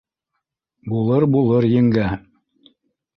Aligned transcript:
—Булыр, 0.93 1.25
булыр, 1.35 1.67
еңгә 1.73 2.07